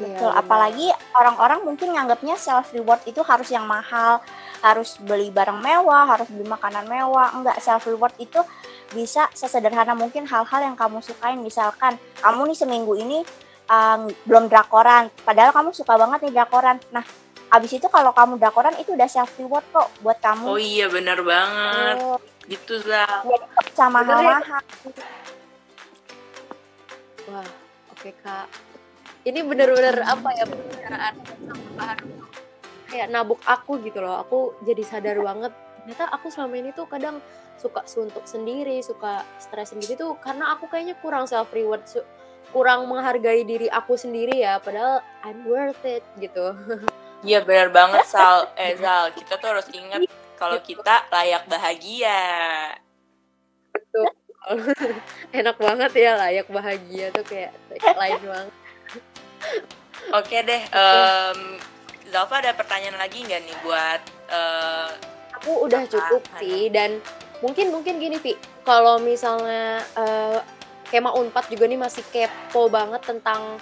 Betul, 0.01 0.33
ya, 0.33 0.41
apalagi 0.41 0.89
orang-orang 1.13 1.61
mungkin 1.61 1.93
nganggapnya 1.93 2.41
self 2.41 2.73
reward 2.73 3.05
itu 3.05 3.21
harus 3.21 3.53
yang 3.53 3.69
mahal, 3.69 4.25
harus 4.65 4.97
beli 4.97 5.29
barang 5.29 5.61
mewah, 5.61 6.09
harus 6.09 6.25
beli 6.33 6.49
makanan 6.49 6.89
mewah. 6.89 7.37
Enggak, 7.37 7.61
self 7.61 7.85
reward 7.85 8.17
itu 8.17 8.41
bisa 8.97 9.29
sesederhana 9.37 9.93
mungkin 9.93 10.25
hal-hal 10.25 10.61
yang 10.65 10.73
kamu 10.73 11.05
sukain. 11.05 11.45
Misalkan 11.45 12.01
kamu 12.25 12.49
nih 12.49 12.57
seminggu 12.57 12.97
ini 12.97 13.21
um, 13.69 14.09
belum 14.25 14.49
drakoran, 14.49 15.13
padahal 15.21 15.53
kamu 15.53 15.77
suka 15.77 15.93
banget 16.01 16.25
nih 16.25 16.33
drakoran. 16.33 16.81
Nah, 16.97 17.05
abis 17.53 17.77
itu 17.77 17.85
kalau 17.93 18.17
kamu 18.17 18.41
drakoran 18.41 18.81
itu 18.81 18.97
udah 18.97 19.09
self 19.11 19.37
reward 19.37 19.69
kok 19.69 19.93
buat 20.01 20.17
kamu. 20.17 20.49
Oh 20.49 20.57
iya 20.57 20.89
benar 20.89 21.21
banget. 21.21 22.01
Oh. 22.01 22.17
Gitu 22.49 22.81
Zal. 22.89 23.29
Jadi 23.29 23.47
sama 23.77 24.01
mahal-mahal. 24.01 24.65
Wah, 27.31 27.45
oke 27.93 28.01
okay, 28.01 28.17
Kak 28.25 28.71
ini 29.31 29.41
bener-bener 29.47 30.03
apa 30.03 30.29
ya 30.35 30.45
pembicaraan 30.45 31.15
kayak 32.91 33.09
nabuk 33.15 33.39
aku 33.47 33.79
gitu 33.87 34.03
loh. 34.03 34.19
Aku 34.27 34.59
jadi 34.67 34.83
sadar 34.83 35.17
banget. 35.23 35.55
Ternyata 35.81 36.11
aku 36.11 36.27
selama 36.29 36.55
ini 36.59 36.71
tuh 36.75 36.91
kadang 36.91 37.23
suka 37.61 37.85
suntuk 37.85 38.25
sendiri 38.25 38.81
suka 38.81 39.21
stres 39.37 39.77
sendiri 39.77 39.93
tuh 39.95 40.17
karena 40.17 40.57
aku 40.57 40.65
kayaknya 40.73 40.97
kurang 41.05 41.29
self 41.29 41.53
reward 41.53 41.85
kurang 42.57 42.89
menghargai 42.89 43.47
diri 43.47 43.71
aku 43.71 43.95
sendiri 43.95 44.43
ya. 44.43 44.59
Padahal 44.59 44.99
I'm 45.23 45.47
worth 45.47 45.81
it 45.87 46.03
gitu. 46.19 46.53
Iya 47.23 47.47
benar 47.47 47.71
banget 47.71 48.05
Sal. 48.11 48.51
Eh 48.61 48.75
Zal, 48.81 49.15
kita 49.15 49.39
tuh 49.39 49.55
harus 49.55 49.69
ingat 49.71 50.03
kalau 50.35 50.59
kita 50.59 51.07
layak 51.15 51.47
bahagia. 51.47 52.21
Betul. 53.71 54.11
enak 55.37 55.57
banget 55.61 55.93
ya 56.01 56.17
layak 56.17 56.49
bahagia 56.49 57.13
tuh 57.13 57.23
kayak 57.29 57.53
lain 57.93 58.19
banget 58.25 58.55
Oke 60.11 60.43
deh, 60.43 60.63
em, 60.75 61.39
Zalfa 62.11 62.43
ada 62.43 62.51
pertanyaan 62.57 62.99
lagi 62.99 63.23
nggak 63.23 63.41
nih 63.47 63.57
buat 63.63 64.01
eh, 64.31 64.91
aku 65.39 65.71
udah 65.71 65.87
Apa? 65.87 65.93
cukup 65.95 66.23
sih 66.43 66.67
dan 66.75 66.99
mungkin 67.41 67.71
mungkin 67.73 68.03
gini 68.03 68.19
Vi 68.19 68.35
kalau 68.67 68.99
misalnya 68.99 69.81
eh, 69.95 70.39
Kema 70.91 71.15
Unpad 71.15 71.47
juga 71.47 71.71
nih 71.71 71.79
masih 71.79 72.03
kepo 72.11 72.67
banget 72.67 73.07
tentang 73.07 73.57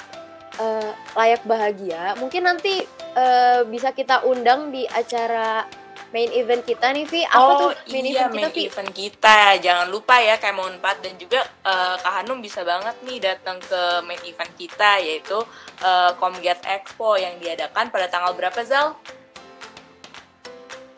eh, 0.56 0.90
layak 1.12 1.44
bahagia 1.44 2.16
mungkin 2.16 2.48
nanti 2.48 2.88
eh, 3.14 3.60
bisa 3.68 3.92
kita 3.92 4.24
undang 4.24 4.72
di 4.72 4.88
acara 4.88 5.68
main 6.08 6.30
event 6.32 6.64
kita 6.64 6.88
nih 6.92 7.04
Vi 7.04 7.20
apa 7.28 7.36
oh 7.36 7.56
tuh 7.68 7.70
main 7.92 8.04
iya 8.04 8.26
event 8.26 8.32
kita 8.32 8.36
main 8.36 8.52
Vi 8.54 8.62
event 8.64 8.90
kita. 8.96 9.38
Jangan 9.60 9.86
lupa 9.92 10.16
ya 10.24 10.40
kayak 10.40 10.56
mau 10.56 10.64
4 10.64 11.04
dan 11.04 11.14
juga 11.20 11.40
eh, 11.44 11.94
Kak 12.00 12.12
Hanum 12.22 12.38
bisa 12.40 12.64
banget 12.64 12.96
nih 13.04 13.18
datang 13.20 13.60
ke 13.60 13.80
main 14.08 14.20
event 14.24 14.52
kita 14.56 15.00
yaitu 15.04 15.38
eh, 15.84 16.10
Comget 16.16 16.64
Expo 16.64 17.20
yang 17.20 17.36
diadakan 17.36 17.92
pada 17.92 18.08
tanggal 18.08 18.32
berapa 18.32 18.60
Zal? 18.64 18.96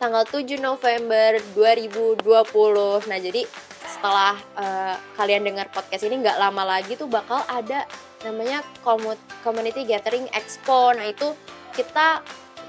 tanggal 0.01 0.25
7 0.25 0.57
November 0.57 1.37
2020 1.53 2.25
nah 3.05 3.19
jadi 3.21 3.45
setelah 3.85 4.33
eh, 4.57 4.95
kalian 5.13 5.45
dengar 5.45 5.69
podcast 5.69 6.01
ini 6.09 6.25
nggak 6.25 6.41
lama 6.41 6.65
lagi 6.65 6.97
tuh 6.97 7.05
bakal 7.05 7.37
ada 7.45 7.85
namanya 8.25 8.65
Commu- 8.81 9.21
Community 9.45 9.85
Gathering 9.85 10.25
Expo 10.33 10.89
nah 10.97 11.05
itu 11.05 11.37
kita 11.77 12.25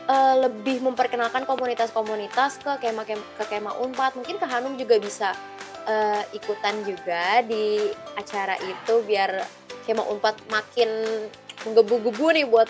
eh, 0.06 0.35
lebih 0.42 0.82
memperkenalkan 0.82 1.44
komunitas-komunitas 1.44 2.59
ke 2.59 2.73
kema 2.80 3.02
ke 3.06 3.44
kema 3.47 3.76
Unpad 3.78 4.18
mungkin 4.18 4.38
ke 4.38 4.47
Hanum 4.47 4.75
juga 4.75 4.99
bisa 4.99 5.35
eh, 5.87 6.23
ikutan 6.32 6.82
juga 6.82 7.42
di 7.42 7.90
acara 8.14 8.59
itu 8.59 8.94
biar 9.04 9.42
kema 9.85 10.02
Unpad 10.06 10.38
makin 10.49 10.90
menggebu-gebu 11.62 12.26
nih 12.35 12.47
buat 12.47 12.68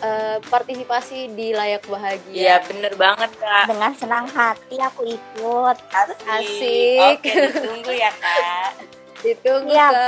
eh, 0.00 0.38
partisipasi 0.46 1.34
di 1.34 1.50
layak 1.50 1.82
Iya 1.82 1.90
bahagia 1.90 2.54
bener 2.66 2.92
banget 2.94 3.30
Kak. 3.36 3.64
Dengan 3.66 3.92
senang 3.94 4.26
hati 4.30 4.76
aku 4.78 5.02
ikut. 5.06 5.76
Asik. 5.92 6.98
Oke 7.18 7.30
ditunggu 7.50 7.92
ya 7.92 8.10
Kak. 8.14 8.70
ditunggu 9.26 9.74
Iya. 9.74 9.88
ke 9.90 10.06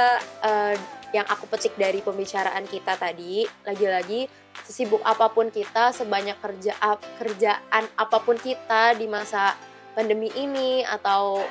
eh, 0.49 0.75
yang 1.13 1.27
aku 1.29 1.45
petik 1.45 1.77
dari 1.77 2.01
pembicaraan 2.01 2.65
kita 2.65 2.97
tadi 2.97 3.45
lagi-lagi 3.69 4.25
sesibuk 4.65 5.01
apa 5.03 5.33
pun 5.33 5.49
kita 5.49 5.91
sebanyak 5.91 6.37
kerja 6.39 6.77
kerjaan 7.19 7.85
apa 7.99 8.19
pun 8.23 8.37
kita 8.39 8.95
di 8.97 9.09
masa 9.11 9.57
pandemi 9.93 10.33
ini 10.37 10.85
atau 10.85 11.43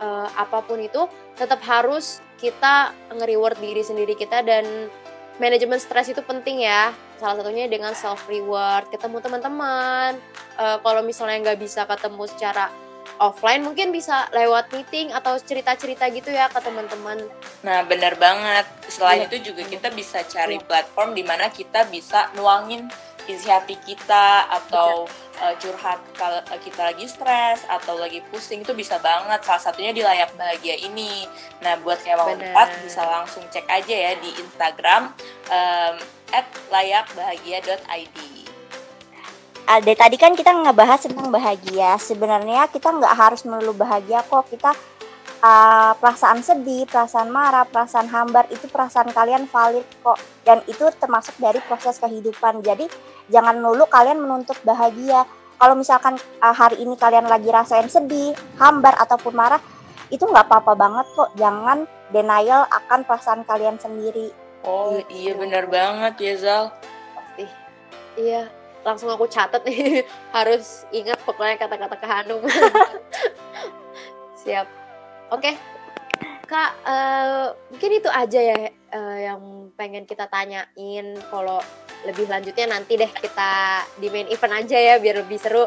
eh, 0.00 0.28
apa 0.36 0.64
pun 0.64 0.80
itu 0.80 1.08
tetap 1.36 1.60
harus 1.64 2.20
kita 2.42 2.90
nge-reward 3.14 3.56
diri 3.62 3.80
sendiri 3.80 4.18
kita 4.18 4.42
dan 4.42 4.90
manajemen 5.40 5.80
stres 5.80 6.10
itu 6.10 6.20
penting 6.20 6.66
ya. 6.66 6.92
Salah 7.16 7.38
satunya 7.38 7.70
dengan 7.70 7.94
self 7.94 8.26
reward 8.26 8.90
ketemu 8.90 9.22
teman-teman. 9.22 10.18
Eh, 10.58 10.78
kalau 10.82 11.00
misalnya 11.00 11.38
nggak 11.50 11.60
bisa 11.62 11.86
ketemu 11.88 12.26
secara 12.28 12.68
offline 13.22 13.62
mungkin 13.62 13.94
bisa 13.94 14.26
lewat 14.34 14.74
meeting 14.74 15.14
atau 15.14 15.38
cerita-cerita 15.38 16.10
gitu 16.10 16.34
ya 16.34 16.50
ke 16.50 16.58
teman-teman 16.58 17.22
Nah, 17.62 17.86
benar 17.86 18.18
banget. 18.18 18.66
Selain 18.90 19.22
Iya. 19.22 19.30
itu 19.30 19.54
juga 19.54 19.62
kita 19.62 19.94
bisa 19.94 20.26
cari 20.26 20.58
platform 20.58 21.14
di 21.14 21.22
mana 21.22 21.46
kita 21.46 21.86
bisa 21.86 22.26
nuangin 22.34 22.90
isi 23.30 23.46
hati 23.46 23.78
kita 23.86 24.50
atau 24.50 25.06
uh, 25.38 25.54
curhat 25.62 26.02
kalau 26.18 26.42
kita 26.58 26.90
lagi 26.90 27.06
stres 27.06 27.62
atau 27.70 27.94
lagi 27.94 28.18
pusing 28.34 28.66
itu 28.66 28.74
bisa 28.74 28.98
banget. 28.98 29.38
Salah 29.46 29.62
satunya 29.62 29.94
di 29.94 30.02
layak 30.02 30.34
bahagia 30.34 30.74
ini. 30.74 31.22
Nah, 31.62 31.78
buat 31.86 32.02
Benar. 32.02 32.34
empat 32.34 32.68
bisa 32.82 33.06
langsung 33.06 33.46
cek 33.46 33.70
aja 33.70 33.94
ya 34.10 34.12
di 34.18 34.30
Instagram 34.42 35.14
um, 35.46 35.94
@layakbahagia.id. 36.74 38.41
Ada 39.62 39.92
tadi 39.94 40.16
kan 40.18 40.34
kita 40.34 40.52
ngebahas 40.52 41.00
tentang 41.06 41.30
bahagia. 41.32 41.96
Sebenarnya 41.96 42.66
kita 42.68 42.92
nggak 42.92 43.14
harus 43.14 43.46
melulu 43.46 43.72
bahagia 43.72 44.20
kok. 44.26 44.50
Kita 44.50 44.74
uh, 45.40 45.92
perasaan 45.96 46.42
sedih, 46.42 46.84
perasaan 46.84 47.30
marah, 47.32 47.64
perasaan 47.64 48.10
hambar 48.10 48.50
itu 48.52 48.66
perasaan 48.68 49.08
kalian 49.14 49.46
valid 49.48 49.86
kok. 50.02 50.18
Dan 50.44 50.60
itu 50.66 50.90
termasuk 50.98 51.38
dari 51.38 51.62
proses 51.64 51.96
kehidupan. 51.96 52.60
Jadi 52.60 52.90
jangan 53.30 53.62
melulu 53.62 53.86
kalian 53.88 54.20
menuntut 54.20 54.58
bahagia. 54.60 55.24
Kalau 55.56 55.78
misalkan 55.78 56.18
uh, 56.42 56.52
hari 56.52 56.82
ini 56.82 56.98
kalian 56.98 57.30
lagi 57.30 57.48
rasain 57.48 57.86
sedih, 57.86 58.34
hambar 58.58 58.98
ataupun 58.98 59.30
marah, 59.32 59.62
itu 60.10 60.26
nggak 60.26 60.50
apa-apa 60.50 60.74
banget 60.74 61.06
kok. 61.14 61.30
Jangan 61.38 61.86
denial 62.10 62.66
akan 62.68 63.06
perasaan 63.06 63.46
kalian 63.46 63.78
sendiri. 63.78 64.34
Oh, 64.62 64.94
Gitu. 64.94 65.06
iya 65.10 65.32
benar 65.34 65.66
banget 65.66 66.14
ya 66.22 66.34
Zal. 66.36 66.64
pasti 67.14 67.44
iya 68.14 68.46
langsung 68.82 69.08
aku 69.10 69.30
catat 69.30 69.62
nih 69.62 70.02
harus 70.36 70.86
ingat 70.90 71.18
pokoknya 71.22 71.56
kata-kata 71.58 71.96
ke 71.98 72.06
Hanum. 72.06 72.42
Siap. 74.42 74.66
Oke. 75.32 75.54
Kak 76.42 76.70
eh, 76.84 77.46
mungkin 77.72 77.90
itu 77.96 78.10
aja 78.12 78.40
ya 78.42 78.58
eh, 78.68 79.18
yang 79.24 79.72
pengen 79.78 80.04
kita 80.04 80.28
tanyain. 80.28 81.16
Kalau 81.30 81.62
lebih 82.02 82.26
lanjutnya 82.26 82.66
nanti 82.76 82.98
deh 82.98 83.08
kita 83.08 83.86
di 83.96 84.10
main 84.10 84.26
event 84.28 84.60
aja 84.60 84.76
ya 84.76 84.94
biar 84.98 85.22
lebih 85.22 85.38
seru. 85.38 85.64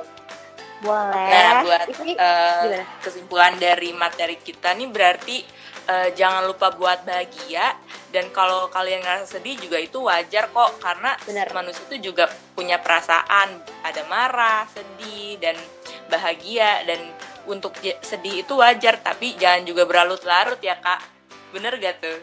Boleh. 0.84 1.32
Nah, 1.32 1.64
buat 1.64 1.88
Ini 1.88 2.14
gimana? 2.14 2.84
kesimpulan 3.00 3.56
dari 3.56 3.96
materi 3.96 4.36
kita 4.38 4.76
nih 4.76 4.92
berarti 4.92 5.38
eh, 5.88 6.10
jangan 6.14 6.46
lupa 6.46 6.76
buat 6.76 7.08
bahagia 7.08 7.74
dan 8.16 8.32
kalau 8.32 8.72
kalian 8.72 9.04
ngerasa 9.04 9.28
sedih 9.28 9.60
juga 9.60 9.76
itu 9.76 10.00
wajar 10.08 10.48
kok 10.48 10.80
karena 10.80 11.20
Benar. 11.28 11.52
manusia 11.52 11.84
itu 11.92 12.16
juga 12.16 12.32
punya 12.56 12.80
perasaan 12.80 13.60
ada 13.84 14.08
marah, 14.08 14.64
sedih 14.72 15.36
dan 15.44 15.60
bahagia 16.08 16.88
dan 16.88 17.12
untuk 17.44 17.76
sedih 18.00 18.48
itu 18.48 18.56
wajar 18.56 19.04
tapi 19.04 19.36
jangan 19.36 19.68
juga 19.68 19.84
berlarut-larut 19.84 20.58
ya 20.64 20.80
kak 20.80 21.04
bener 21.52 21.76
gak 21.76 22.00
tuh? 22.00 22.20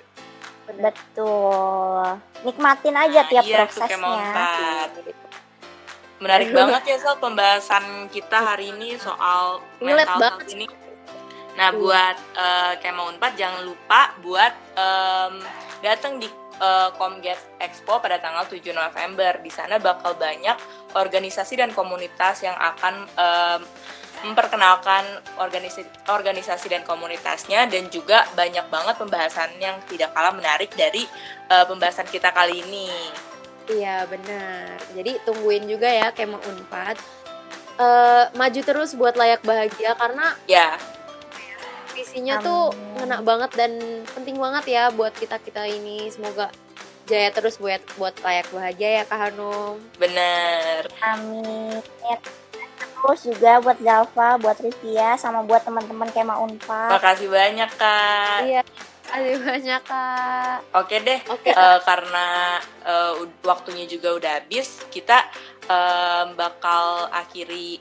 bener 0.65 0.97
Betul. 0.97 2.07
Nikmatin 2.43 2.97
aja 2.97 3.21
Nah, 3.23 3.29
tiap 3.29 3.45
iya 3.45 3.59
prosesnya. 3.69 3.99
Menarik 6.23 6.55
banget 6.55 6.83
ya 6.87 6.97
soal 7.03 7.19
pembahasan 7.19 8.07
kita 8.15 8.39
hari 8.39 8.71
ini 8.71 8.95
soal 8.95 9.59
mental 9.83 10.07
banget. 10.23 10.39
health 10.39 10.55
ini. 10.55 10.67
Nah, 11.53 11.69
Iya. 11.69 11.77
buat 11.77 12.17
eh, 12.35 12.73
kayak 12.81 12.95
mau 12.97 13.09
Unpad 13.09 13.33
jangan 13.37 13.63
lupa 13.63 14.17
buat 14.21 14.53
em, 14.73 15.35
datang 15.81 16.17
di 16.17 16.29
eh, 16.59 16.89
Comget 16.97 17.39
Expo 17.61 18.01
pada 18.01 18.17
tanggal 18.19 18.49
7 18.49 18.73
November. 18.73 19.37
Di 19.39 19.53
sana 19.53 19.77
bakal 19.77 20.17
banyak 20.17 20.57
organisasi 20.95 21.61
dan 21.61 21.71
komunitas 21.73 22.41
yang 22.41 22.57
akan 22.57 22.95
em, 23.05 23.61
memperkenalkan 24.23 25.03
organisasi 25.43 25.83
organisasi 26.07 26.71
dan 26.71 26.87
komunitasnya 26.87 27.67
dan 27.67 27.91
juga 27.91 28.23
banyak 28.39 28.71
banget 28.71 28.95
pembahasan 28.95 29.51
yang 29.59 29.83
tidak 29.91 30.15
kalah 30.15 30.31
menarik 30.31 30.71
dari 30.73 31.05
eh, 31.49 31.65
pembahasan 31.67 32.07
kita 32.07 32.31
kali 32.31 32.63
ini. 32.65 32.89
Iya 33.69 34.07
benar. 34.07 34.79
Jadi 34.95 35.23
tungguin 35.23 35.67
juga 35.67 35.87
ya 35.87 36.11
Kema 36.11 36.39
Unpad. 36.39 36.97
Eh, 37.73 38.25
maju 38.37 38.61
terus 38.63 38.95
buat 38.95 39.17
layak 39.17 39.43
bahagia 39.43 39.97
karena 39.97 40.37
Ya, 40.47 40.77
visinya 41.93 42.41
tuh 42.41 42.73
Amin. 42.73 43.07
ngena 43.07 43.19
banget 43.21 43.51
dan 43.55 43.73
penting 44.13 44.37
banget 44.37 44.65
ya 44.69 44.85
buat 44.91 45.13
kita 45.13 45.37
kita 45.39 45.65
ini. 45.65 46.09
Semoga 46.09 46.49
jaya 47.05 47.29
terus 47.31 47.57
buat 47.57 47.83
buat 47.97 48.15
layak 48.21 48.49
bahagia 48.51 48.89
ya 49.01 49.05
Kak 49.05 49.19
Hanum. 49.31 49.77
bener. 49.97 50.89
Amin. 51.01 51.79
Terus 53.03 53.21
juga 53.27 53.59
buat 53.59 53.79
Zalfa, 53.83 54.39
buat 54.39 54.59
Rivia, 54.63 55.19
sama 55.19 55.43
buat 55.43 55.67
teman-teman 55.67 56.07
Kema 56.15 56.39
Unpad. 56.39 56.95
Makasih 56.95 57.27
banyak 57.27 57.71
kak. 57.75 58.39
Iya. 58.47 58.63
Terima 59.03 59.45
banyak 59.45 59.83
Kak. 59.83 60.57
Oke 60.73 60.97
deh, 61.03 61.21
Oke. 61.29 61.51
eh, 61.53 61.79
karena 61.83 62.57
ud- 63.19 63.43
waktunya 63.43 63.85
juga 63.85 64.15
udah 64.15 64.33
habis, 64.41 64.81
kita 64.89 65.19
eh, 65.67 66.25
bakal 66.33 67.11
akhiri 67.11 67.77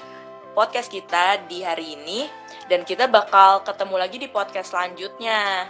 podcast 0.52 0.92
kita 0.92 1.40
di 1.46 1.64
hari 1.64 1.96
ini 1.96 2.28
dan 2.72 2.88
kita 2.88 3.12
bakal 3.12 3.60
ketemu 3.68 3.96
lagi 4.00 4.16
di 4.16 4.32
podcast 4.32 4.72
selanjutnya. 4.72 5.68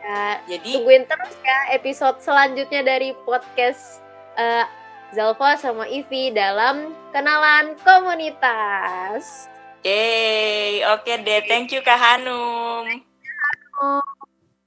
Ya, 0.00 0.40
Jadi 0.48 0.80
tungguin 0.80 1.04
terus 1.04 1.36
ya 1.44 1.76
episode 1.76 2.18
selanjutnya 2.24 2.80
dari 2.80 3.12
podcast 3.28 4.00
eh, 4.40 4.64
Zalfa 5.12 5.60
sama 5.60 5.84
Ivi 5.84 6.32
dalam 6.32 6.96
kenalan 7.12 7.76
komunitas. 7.84 9.46
Yeay, 9.84 10.80
oke 10.88 11.12
deh, 11.20 11.44
thank 11.44 11.68
you 11.68 11.84
Kak 11.84 12.00
Hanum. 12.00 12.88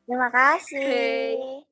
Terima 0.06 0.30
kasih. 0.30 0.86
Hey. 0.86 1.64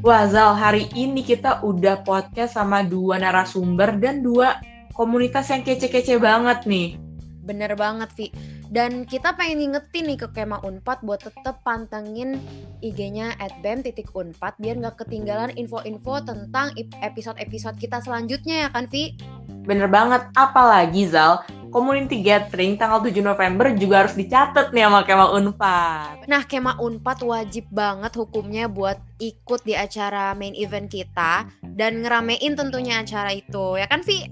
Wah 0.00 0.24
Zal, 0.32 0.56
hari 0.56 0.88
ini 0.96 1.20
kita 1.20 1.60
udah 1.60 2.00
podcast 2.00 2.56
sama 2.56 2.80
dua 2.80 3.20
narasumber 3.20 4.00
dan 4.00 4.24
dua 4.24 4.56
komunitas 4.96 5.52
yang 5.52 5.60
kece-kece 5.60 6.16
banget 6.16 6.64
nih. 6.64 6.96
Bener 7.44 7.76
banget, 7.76 8.08
Vi. 8.16 8.32
Dan 8.70 9.02
kita 9.02 9.34
pengen 9.34 9.66
ngingetin 9.66 10.06
nih 10.06 10.18
ke 10.22 10.28
Kema 10.30 10.62
Unpad 10.62 11.02
buat 11.02 11.18
tetap 11.18 11.66
pantengin 11.66 12.38
IG-nya 12.78 13.34
at 13.42 13.50
bem.unpad 13.66 14.54
biar 14.62 14.78
nggak 14.78 15.02
ketinggalan 15.02 15.50
info-info 15.58 16.22
tentang 16.22 16.70
episode-episode 16.78 17.74
kita 17.82 17.98
selanjutnya 17.98 18.66
ya 18.66 18.68
kan, 18.70 18.86
Vi? 18.86 19.18
Bener 19.66 19.90
banget, 19.90 20.22
apalagi 20.38 21.10
Zal, 21.10 21.42
community 21.74 22.22
gathering 22.22 22.78
tanggal 22.78 23.02
7 23.02 23.14
November 23.22 23.74
juga 23.74 24.06
harus 24.06 24.14
dicatat 24.14 24.74
nih 24.74 24.86
sama 24.86 25.02
Kema 25.02 25.26
Unpad. 25.34 26.30
Nah, 26.30 26.42
Kema 26.46 26.78
Unpad 26.78 27.26
wajib 27.26 27.66
banget 27.74 28.14
hukumnya 28.18 28.66
buat 28.66 28.98
ikut 29.18 29.66
di 29.66 29.74
acara 29.78 30.34
main 30.38 30.54
event 30.54 30.90
kita 30.90 31.46
dan 31.62 32.06
ngeramein 32.06 32.54
tentunya 32.54 33.02
acara 33.02 33.34
itu, 33.34 33.78
ya 33.78 33.86
kan, 33.86 34.02
Vi? 34.06 34.30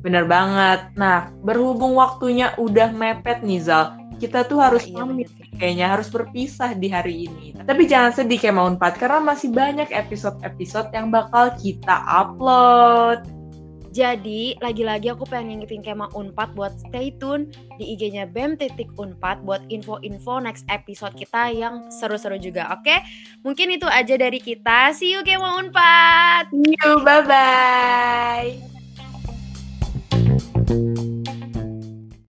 Bener 0.00 0.24
banget. 0.24 0.92
Nah, 0.96 1.28
berhubung 1.44 1.96
waktunya 1.96 2.56
udah 2.56 2.88
mepet 2.92 3.44
nih 3.44 3.60
Zal, 3.60 4.00
kita 4.20 4.44
tuh 4.48 4.60
harus 4.60 4.84
Iya, 4.88 5.00
pamit 5.00 5.28
kayaknya 5.56 5.86
harus 5.92 6.08
berpisah 6.08 6.72
di 6.76 6.88
hari 6.88 7.28
ini. 7.28 7.52
Tapi 7.56 7.84
jangan 7.84 8.16
sedih 8.16 8.40
Kema 8.40 8.64
Unpad 8.64 8.96
karena 8.96 9.20
masih 9.20 9.52
banyak 9.52 9.92
episode-episode 9.92 10.88
yang 10.96 11.12
bakal 11.12 11.52
kita 11.60 12.00
upload. 12.08 13.24
Jadi, 13.90 14.54
lagi-lagi 14.62 15.10
aku 15.10 15.26
pengen 15.26 15.58
ngingetin 15.58 15.82
Kema 15.82 16.06
Unpad 16.14 16.54
buat 16.54 16.78
stay 16.78 17.10
tune 17.18 17.50
di 17.74 17.90
IG-nya 17.98 18.30
bem.unpad 18.30 19.42
buat 19.42 19.66
info-info 19.66 20.38
next 20.38 20.62
episode 20.70 21.18
kita 21.18 21.50
yang 21.50 21.90
seru-seru 21.90 22.38
juga, 22.38 22.70
oke? 22.70 22.96
Mungkin 23.42 23.74
itu 23.74 23.90
aja 23.90 24.14
dari 24.14 24.38
kita. 24.38 24.94
See 24.94 25.10
you 25.10 25.26
Kema 25.26 25.58
Unpad! 25.58 26.54
See 26.54 26.78
you, 26.86 27.02
bye-bye! 27.02 28.69